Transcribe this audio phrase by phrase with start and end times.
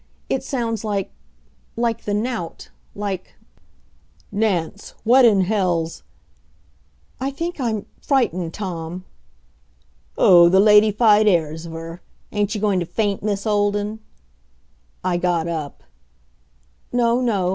[0.29, 1.11] It sounds like
[1.75, 3.35] like the knout, like
[4.31, 6.01] "Nance what in hell's"
[7.21, 9.05] "I think I'm frightened, Tom."
[10.17, 12.01] "Oh, the ladyfied airs of her!
[12.31, 13.99] Ain't you going to faint, Miss Olden?"
[15.03, 15.83] I got up.
[16.91, 17.49] "No no.